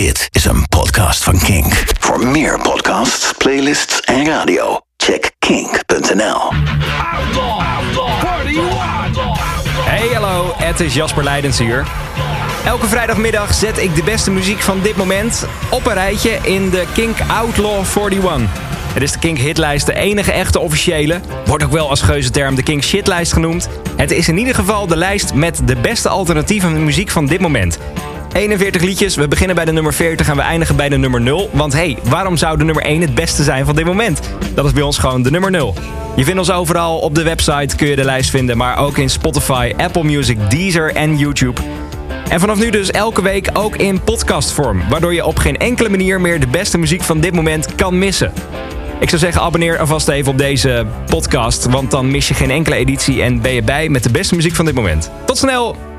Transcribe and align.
Dit 0.00 0.28
is 0.30 0.44
een 0.44 0.68
podcast 0.68 1.24
van 1.24 1.38
Kink. 1.38 1.84
Voor 1.98 2.26
meer 2.26 2.60
podcasts, 2.60 3.32
playlists 3.38 4.00
en 4.00 4.26
radio, 4.26 4.80
check 4.96 5.30
kink.nl. 5.38 6.52
Hey 9.84 10.08
hallo, 10.14 10.52
het 10.56 10.80
is 10.80 10.94
Jasper 10.94 11.24
Leidens 11.24 11.58
hier. 11.58 11.86
Elke 12.64 12.86
vrijdagmiddag 12.86 13.54
zet 13.54 13.78
ik 13.78 13.94
de 13.94 14.02
beste 14.02 14.30
muziek 14.30 14.60
van 14.60 14.80
dit 14.82 14.96
moment 14.96 15.46
op 15.70 15.86
een 15.86 15.94
rijtje 15.94 16.38
in 16.42 16.70
de 16.70 16.84
Kink 16.94 17.16
Outlaw 17.28 17.84
41. 17.96 18.40
Het 18.92 19.02
is 19.02 19.12
de 19.12 19.18
Kink 19.18 19.38
hitlijst, 19.38 19.86
de 19.86 19.94
enige 19.94 20.32
echte 20.32 20.58
officiële. 20.58 21.20
Wordt 21.46 21.64
ook 21.64 21.72
wel 21.72 21.88
als 21.88 22.02
geuzenterm 22.02 22.54
de 22.54 22.62
Kink 22.62 22.82
shitlijst 22.82 23.32
genoemd. 23.32 23.68
Het 23.96 24.10
is 24.10 24.28
in 24.28 24.38
ieder 24.38 24.54
geval 24.54 24.86
de 24.86 24.96
lijst 24.96 25.34
met 25.34 25.60
de 25.64 25.76
beste 25.76 26.08
alternatieve 26.08 26.68
muziek 26.68 27.10
van 27.10 27.26
dit 27.26 27.40
moment. 27.40 27.78
41 28.32 28.82
liedjes, 28.82 29.16
we 29.16 29.28
beginnen 29.28 29.56
bij 29.56 29.64
de 29.64 29.72
nummer 29.72 29.94
40 29.94 30.28
en 30.28 30.36
we 30.36 30.42
eindigen 30.42 30.76
bij 30.76 30.88
de 30.88 30.96
nummer 30.96 31.20
0. 31.20 31.50
Want 31.52 31.72
hey, 31.72 31.98
waarom 32.04 32.36
zou 32.36 32.58
de 32.58 32.64
nummer 32.64 32.84
1 32.84 33.00
het 33.00 33.14
beste 33.14 33.42
zijn 33.42 33.64
van 33.64 33.74
dit 33.74 33.84
moment? 33.84 34.20
Dat 34.54 34.64
is 34.64 34.72
bij 34.72 34.82
ons 34.82 34.98
gewoon 34.98 35.22
de 35.22 35.30
nummer 35.30 35.50
0. 35.50 35.74
Je 36.16 36.24
vindt 36.24 36.38
ons 36.38 36.50
overal 36.50 36.98
op 36.98 37.14
de 37.14 37.22
website, 37.22 37.76
kun 37.76 37.86
je 37.86 37.96
de 37.96 38.04
lijst 38.04 38.30
vinden, 38.30 38.56
maar 38.56 38.78
ook 38.78 38.98
in 38.98 39.10
Spotify, 39.10 39.72
Apple 39.76 40.04
Music, 40.04 40.50
Deezer 40.50 40.94
en 40.94 41.18
YouTube. 41.18 41.60
En 42.28 42.40
vanaf 42.40 42.58
nu 42.58 42.70
dus 42.70 42.90
elke 42.90 43.22
week 43.22 43.48
ook 43.52 43.76
in 43.76 44.00
podcastvorm, 44.00 44.82
waardoor 44.88 45.14
je 45.14 45.26
op 45.26 45.38
geen 45.38 45.56
enkele 45.56 45.88
manier 45.88 46.20
meer 46.20 46.40
de 46.40 46.46
beste 46.46 46.78
muziek 46.78 47.02
van 47.02 47.20
dit 47.20 47.34
moment 47.34 47.74
kan 47.74 47.98
missen. 47.98 48.32
Ik 49.00 49.08
zou 49.08 49.20
zeggen, 49.20 49.42
abonneer 49.42 49.78
alvast 49.78 50.08
even 50.08 50.32
op 50.32 50.38
deze 50.38 50.86
podcast, 51.06 51.64
want 51.64 51.90
dan 51.90 52.10
mis 52.10 52.28
je 52.28 52.34
geen 52.34 52.50
enkele 52.50 52.76
editie 52.76 53.22
en 53.22 53.40
ben 53.40 53.52
je 53.52 53.62
bij 53.62 53.88
met 53.88 54.02
de 54.02 54.10
beste 54.10 54.34
muziek 54.34 54.54
van 54.54 54.64
dit 54.64 54.74
moment. 54.74 55.10
Tot 55.24 55.38
snel! 55.38 55.89